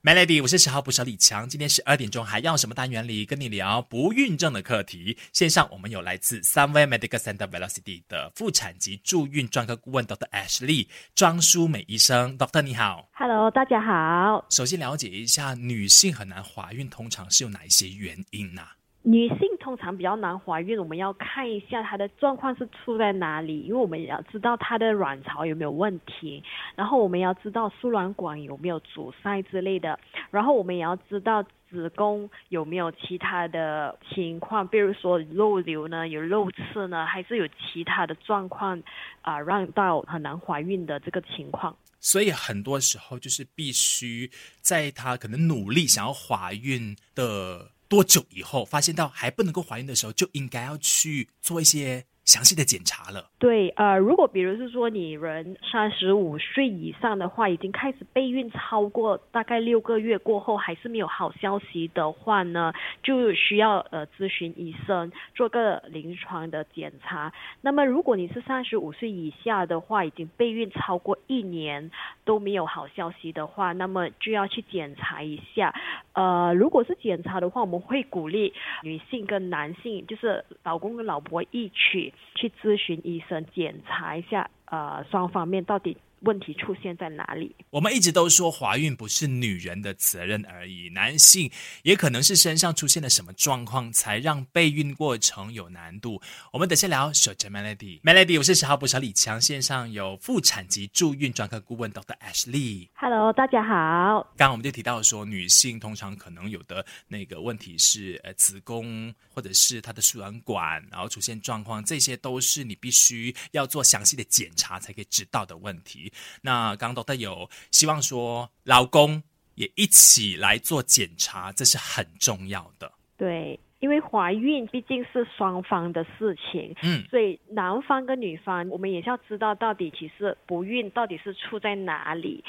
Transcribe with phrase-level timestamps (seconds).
[0.00, 1.48] Melody，我是十号捕手李强。
[1.48, 5.18] 今天十二点钟还要什么单元里跟你聊不孕症的课题？
[5.32, 10.28] 线上我们有来自三威 Medical Center Velocity 的妇产及助孕专科顾问 Dr.
[10.30, 14.46] Ashley 庄淑美医生，Doctor 你好，Hello，大家好。
[14.48, 18.62] 首先了解一下，女性很难怀孕，通常是有哪一些原因呢？
[19.02, 19.38] 女性
[19.68, 26.42] 通常比较难怀孕，我们要看一下她的状况是出在哪里，因为我们要知道她的卵巢有没有问题，
[26.74, 38.82] 然后我们要知道输卵管有没有阻塞之类的，然后我们也要知道子宫有没有其他的情况，比如说漏流呢，有漏刺呢，还是有其他的状况
[39.20, 41.76] 啊，让到很难怀孕的这个情况。
[42.00, 44.30] 所以很多时候就是必须
[44.62, 47.72] 在她可能努力想要怀孕的。
[47.88, 52.06] 多久以后发现到还不能够怀孕的时候，就应该要去做一些。
[52.28, 53.24] 详细的检查了。
[53.38, 62.70] 对，呃，如果比如是说你人三十五岁以上的话，已经开始备孕超过大概六个月过后，还是没有好消息的话呢，
[63.02, 67.32] 就需要呃咨询医生做个临床的检查。
[67.62, 71.90] 那么如果你是三十五岁以下的话，已经备孕超过一年
[72.26, 75.74] 都没有好消息的话，那么就要去检查一下。
[76.12, 82.12] 呃，如果是检查的话，我们会鼓励女性跟男性，就是老公跟老婆一起。
[82.34, 85.96] 去咨询医生，检查一下，呃，双方面到底。
[86.20, 87.54] 问题出现在哪里？
[87.70, 91.50] 我们一直都说怀孕不是女人的责任而已，男性
[91.82, 96.20] 也可能是身上出现了什么状况，才让备孕过程有难度。
[96.52, 97.12] 我们等下聊。
[97.12, 102.14] 守着 Melody，Melody，我是十号补小李强，线上有妇产及助孕专科顾问 Dr.
[102.18, 102.88] Ashley。
[102.94, 104.22] Hello，大家好。
[104.36, 116.07] 刚刚我们就提到说，女性通常可能有的那个问题是，呃，子宫或者是她的输卵管，然后出现状况，这些都是你必须要做详细的检查才可以知道的问题。
[116.42, 119.22] 那刚刚都都有希望说，老公
[119.54, 122.92] 也一起来做检查，这是很重要的。
[123.16, 132.44] 对，因为怀孕毕竟是双方的事情，嗯，所以男方跟女方，我们也是要知道到底其实不孕到底是出在哪里。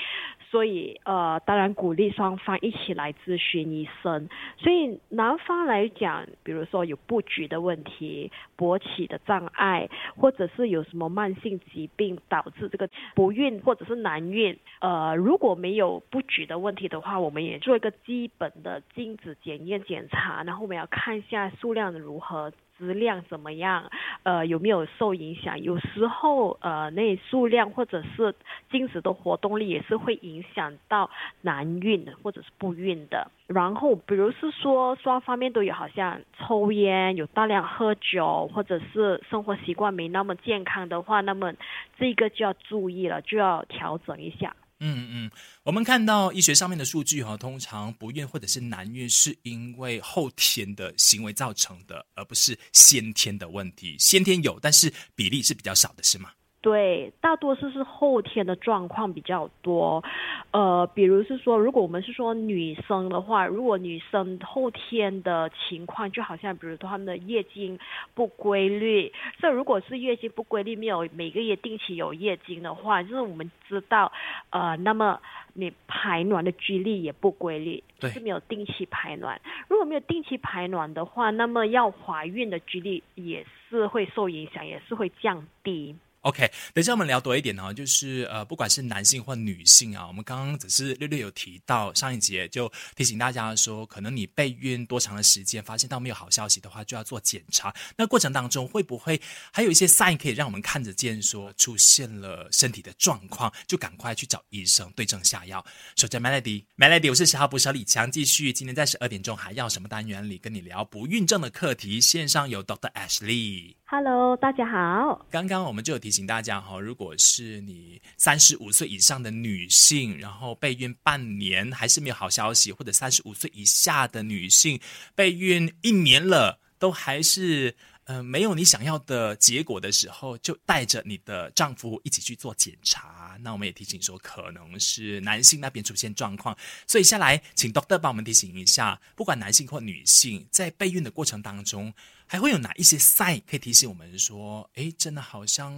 [0.49, 4.27] 所以，呃，当然鼓励双方一起来咨询医生。
[4.57, 22.51] 所以，男方来讲，比如说有不举的问题、勃起的障碍，或者是有什么慢性疾病导致这个不孕或者是难孕，呃，如果没有不举的问题的话，我们也做一个基本的精子检验检查，然后我们要看一下数量如何。
[22.79, 23.91] 质量怎么样？
[24.23, 25.61] 呃，有没有受影响？
[25.61, 28.33] 有时候，呃，那数量或者是
[28.71, 31.09] 精子的活动力也是会影响到
[31.41, 33.29] 难孕或者是不孕的。
[33.47, 41.53] 然后，比如是说双方面都有，好像抽烟、有大量喝酒，或者是生活习惯没那么健康的话，那么
[41.97, 44.55] 这个就要注意了，就要调整一下。
[44.81, 45.31] 嗯嗯，
[45.63, 53.97] 我们看到医学上面的数据哈，通常不孕或者是难孕是因为后天的行为造成的，而不是先天的问题。
[53.99, 56.31] 先天有，但是比例是比较少的，是吗？
[56.61, 60.03] 对，大多数是后天的状况比较多，
[60.51, 67.79] 呃，比如是说，如果我们是说女生的话，如果女生后天的情况，就好像比如说她们的月经
[68.13, 74.11] 不规律，这如果是月经不规律，没有每个月定期有月经的话，就是我们知道，
[74.49, 75.21] 呃，那么
[75.53, 79.39] 你排卵的几率也不规律，就是没有定期排卵。
[79.69, 85.95] 如果没有定期排卵的话，那么要怀孕的几率也是会受影响，也是会降低。
[86.21, 97.73] OK，等下我们聊多一点哦，就是呃，不管是男性或女性啊，我们刚刚只是略略有提到，上一节就提醒大家说，可能你备孕多长的时间，发现到没有好消息的话，就要做检查。
[97.95, 99.19] 那过程当中会不会
[99.53, 105.65] 还有一些 sign 可以让我们看得见，说出现了身体的状况，就赶快去找医生对症下药。
[105.95, 113.78] 首先，Melody，Melody，我是十号捕手李强，继续今天在十二点钟还要什么单元里跟你聊不孕症的课题，线上有 Doctor Ashley。
[113.91, 115.25] Hello，大家好。
[115.31, 124.79] 刚刚我们就有提醒大家哈，如果是你三十五岁以上的女性，然后备孕半年还是没有好消息，或者三十五岁以下的女性
[125.15, 127.75] 备孕一年了都还是
[128.09, 133.37] 呃没有你想要的结果的时候，就带着你的丈夫一起去做检查。
[133.41, 136.57] 那我们也提醒说，可能是男性那边出现状况，
[136.87, 141.93] 所以下来请 Doctor 帮我们提醒一下，不管男性或女性在备孕的过程当中。
[142.31, 145.73] 还会有哪一些 sign 可以提醒我们说，哎，真的好像，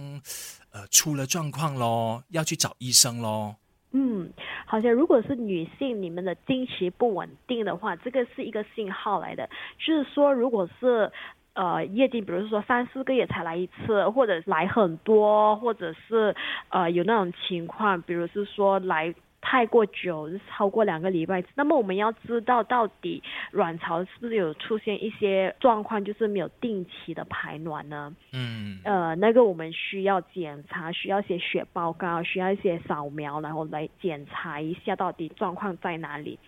[0.70, 3.54] 呃，出了状况喽，要去找医生喽？
[3.92, 4.30] 嗯，
[4.66, 9.48] 好像如果是女性，你们的经期不稳定的话，这个是一个信号来的。
[9.78, 11.10] 就是说，如果是
[11.54, 16.34] 呃月经，比如说三四个月才来一次，或者来很多，或者是
[16.68, 19.14] 呃有那种情况，比如是说来。
[19.44, 23.20] 太过久，超过两个礼拜，那么我们要知道到底
[23.50, 28.14] 卵巢是不是有出现一些状况，就是没有定期的排卵呢？
[28.32, 36.38] 嗯，呃，那个我们需要检查，需要一些血报告，需要一些扫描，然后来检查一下到底状况在哪里。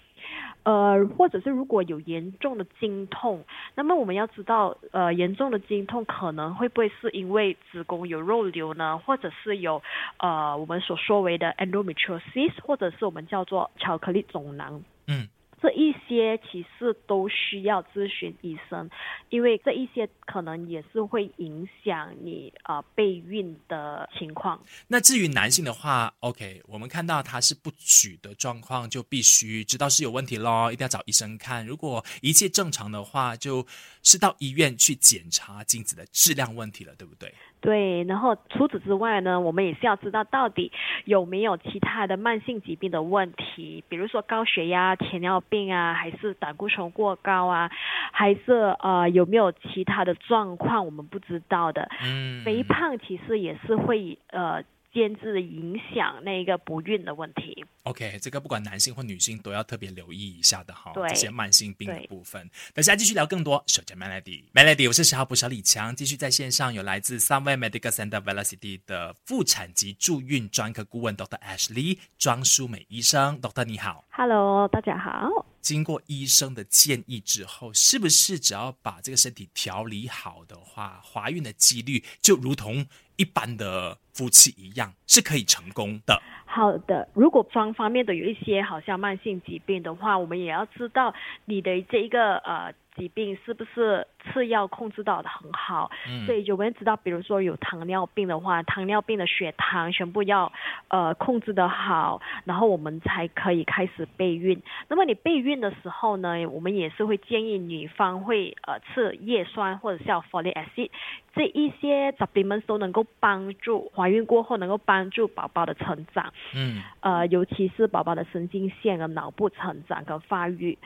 [0.64, 3.44] 呃，或者是如果有严重的经痛，
[3.74, 8.98] 那么我们要知道，呃，严重的经痛可能会不会是因为子宫有肉瘤呢？
[8.98, 9.82] 或者是有
[10.18, 14.82] 呃我们所说为的 endometriosis，或者是我们叫做巧克力肿囊。
[15.06, 15.28] 嗯。
[15.64, 18.90] 这一些其实都需要咨询医生，
[19.30, 24.62] 因为这一些可能也是会影响你啊备孕的情况。
[24.88, 31.66] 那至于男性的话，OK，我们看到他是不举的状况，就必须知道是有问题咯，一定要找医生看。
[31.66, 33.66] 如果一切正常的话，就
[34.02, 37.32] 是到医院去检查精子的质量问题了，对不对？
[37.64, 40.70] 对，然后除此之外呢，我们也是要知道到底
[41.06, 47.70] 有没有其他的慢性疾病的问题，比如说高血压、糖尿病啊，还是胆固醇过高啊，
[48.12, 51.88] 还是呃有没有其他的状况我们不知道的。
[52.02, 54.62] 嗯，肥胖其实也是会呃。
[54.94, 57.66] 间质影响那个不孕的问题。
[57.82, 62.48] OK，这个不管男性或女性都要特别留意一下的哈，这些慢性病的部分。
[62.72, 63.62] 等下继续聊更多。
[63.66, 71.38] 首先，Melody，Melody，我是十号捕手李强，继续在线上有来自 Sunway Medical Center Velocity 的妇产及助孕专科顾问 Dr.
[71.40, 73.64] Ashley 庄淑美医生，Dr.
[73.64, 75.44] 你好，Hello，大家好。
[75.64, 86.20] 经过医生的建议之后，是不是只要把这个身体调理好的话，怀孕的几率就如同一般的夫妻一样，是可以成功的？
[86.44, 91.14] 好的，如果双方面的有一些好像慢性疾病的话，我们也要知道
[91.46, 92.74] 你的这一个呃。
[92.96, 95.90] 疾病是不是次要控制到的很好？
[96.08, 100.52] 嗯，所以有没有知道，比如说有糖尿病的话，糖尿病的血糖全部要
[100.88, 104.60] 呃控制的好，然后我们才可以开始备孕。
[104.88, 110.90] 那么你备孕的时候呢，我们也是会建议女方会呃吃叶酸或者叫 folic acid，
[111.34, 116.32] 这一些 supplements 都能够帮助怀孕过后能够帮助宝宝的成长。
[116.54, 120.78] 嗯，呃，尤其是宝宝的神经线和脑部成长跟发育。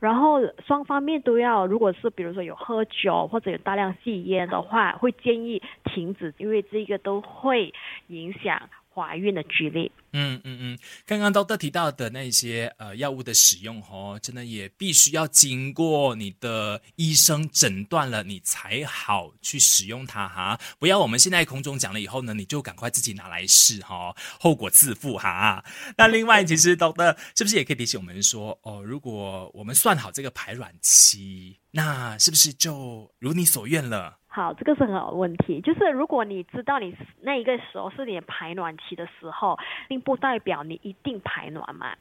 [0.00, 7.74] 然后双方面都要，如果是比如说有喝喝酒或者有大量吸烟的话，会建议停止，因为这个都会
[8.06, 8.70] 影响。
[8.98, 9.90] 怀孕的几率。
[10.12, 20.58] 嗯嗯嗯，刚刚都都提到的那些呃药物的使用哦，真的也必须要经过你的医生诊断了，你才好去使用它哈。
[20.78, 25.62] 不要我们现在空中讲了以后呢，你就赶快自己拿来试哈，后果自负哈。
[25.98, 34.16] 那另外，其实都的是不是也可以提醒我们说哦，如果我们算好这个排卵期，那是不是就如你所愿了？
[34.38, 35.60] 好，这个是很好的问题。
[35.60, 39.58] 就是如果你知道你那一个时候是你排卵期的时候，
[39.88, 41.96] 并不代表你一定排卵嘛。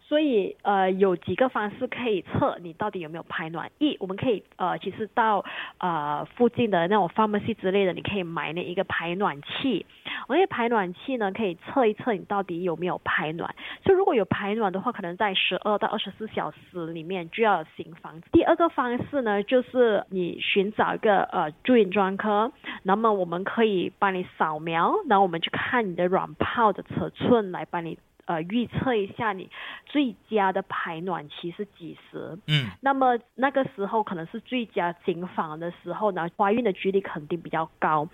[0.00, 3.72] 所以，呃，有几个方式可以测你到底有没有排卵。
[3.78, 5.44] 一，我们可以，呃，其实到
[5.78, 9.84] 呃附近的那种 pharmacy 之类的，你可以买那一个排卵器。
[10.28, 13.54] 而且排卵器呢，可以测一测你到底有没有排卵。
[13.84, 18.20] 所以如果有排卵的话，可能在十二到二十四小时里面就要行房。
[18.32, 22.52] 第二个方式呢，就是你寻找一个呃住院专科，
[22.82, 27.98] 那么我们可以帮你扫描，然后我们去看你的卵泡的尺寸，来帮你。
[28.26, 29.50] 呃，预测一下你
[29.86, 32.38] 最佳的排卵期是几时？
[32.46, 38.08] 嗯，那么那个时候可能是最佳行房的时候呢，怀孕的几率肯定比较高，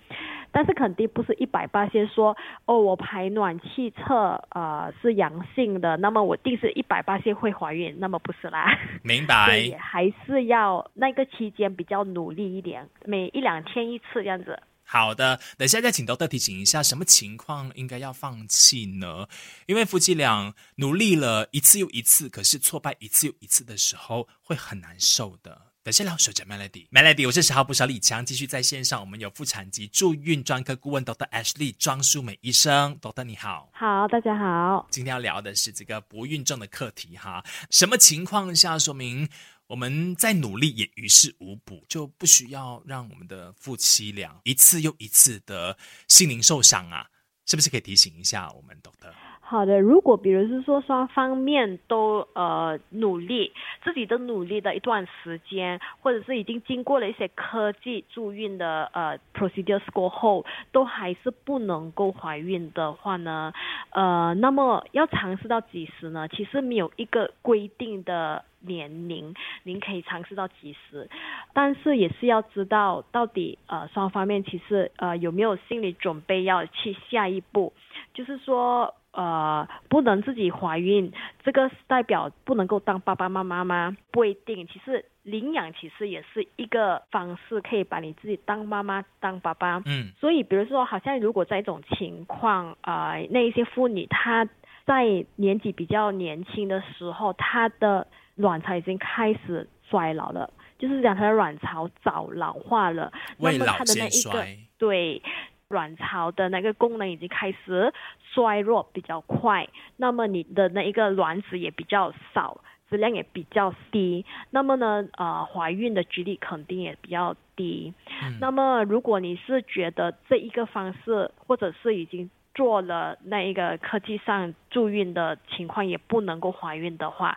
[0.53, 8.67] 但是肯定不是一百八先说哦，我排卵气测呃是阳性的，那么我定是一百八先会怀孕，那么不是啦。
[9.03, 9.71] 明白。
[9.79, 14.61] 还是要那个期间比较努力一点，每一两天一次这样子。
[14.89, 19.27] 好的，等下再请多特提醒一下，什么情况应该要放弃呢？
[19.67, 25.73] 因为夫妻俩努力了一次又一次，可是挫败一次又一次的时候，会很难受的。
[25.87, 31.29] 等下聊，守着 Melody，Melody，我是十号不少李强，继续在线上，我们有妇产及助孕专科顾问 Dr.
[31.31, 33.23] Ashley 庄淑美医生，Dr.
[33.23, 39.29] 你好，好，大家好，今天要聊的是这个不孕症的课题哈，什么情况下说明？
[39.69, 45.79] 我们在努力也于事无补，就不需要让我们的夫妻俩一次又一次的
[46.09, 47.07] 心灵受伤啊！
[47.47, 49.15] 是不是可以提醒一下我们懂得？
[49.49, 53.53] 好的，如果比如是说双方面都呃努力，
[53.85, 63.53] 自己的努力的一段时间，或者是已经经过了一些科技助孕的呃 procedures 过后，都还是不能够怀孕的话呢，
[63.91, 66.27] 呃，那么要尝试到几时呢？
[66.27, 71.09] 其实没有一个规定的年龄，您可以尝试到几时，
[71.55, 77.73] 但是也是要知道到底呃双方面其实呃有没有心理准备要去下一步，
[78.13, 78.93] 就是说。
[79.17, 81.11] 呃不能自己怀孕，
[81.43, 83.97] 这个代表不能够当爸爸妈妈吗？
[84.13, 89.83] 不一定，其实领养其实也是一个方式，可以把你自己当妈妈当爸爸。
[89.87, 94.47] 嗯，所以比如说，好像如果在一种情况，呃，那一些妇女她
[94.85, 98.07] 在年纪比较年轻的时候，她的
[98.37, 100.51] 卵巢已经开始衰老了。
[100.79, 104.45] 就是讲她的卵巢早老化了，那么它的那一个
[104.77, 105.23] 对
[105.69, 107.93] 卵巢的那个功能已经开始
[108.33, 117.93] 衰弱比较快，那么你的那一个卵子也比较少，质量也比较低，那么呢，呃，怀孕的几率肯定也比较低。
[118.41, 127.37] 那么如果你是觉得这一个方式，或者是已经做了那一个科技上助孕的情况也不能够怀孕的话。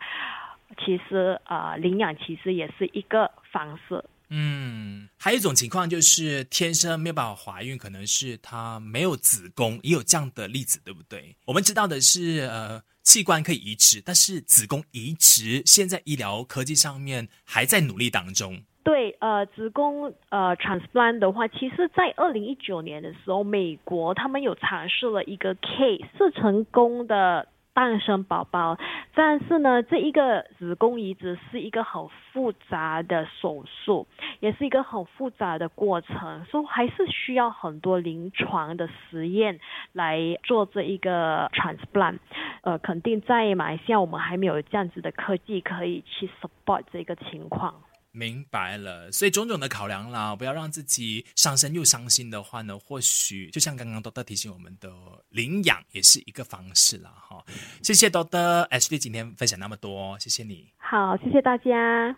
[0.78, 4.06] 其实，呃，领养其实也是一个方式。
[4.32, 11.36] 嗯，还有一种情况就是天生没有办法怀孕，可能是她没有子宫，也有这样的例子，对不对？
[11.46, 18.62] 我们知道的是，呃，器官可以移植，但是子宫移植现在医疗科技上面还在努力当中。
[18.84, 27.48] 对，呃，子宫呃 transplant 的话，其实在二零一九年的时候，美国他们有尝试了一个 case 是成功的。
[27.80, 28.78] 诞生宝宝，
[29.16, 34.06] 但是呢，这一个子宫移植是一个很复杂的手术，
[34.42, 39.62] 也是一个很复杂的过程，所以还是需要很多临床的实验
[39.94, 42.20] 来做这一个 transplant。
[42.64, 47.76] 呃，肯定在马来西亚我们还没有这样子的科技可以去 support 这个情况。
[48.20, 54.92] 明白了，所以种种的考量啦，不要让自己伤身又伤心的话呢，或许就像刚刚多多提醒我们的
[55.30, 57.42] 领养也是一个方式啦哈。
[57.82, 60.68] 谢谢多多 H D 今天分享那么多，谢谢你。
[60.78, 62.14] 好，谢谢大家。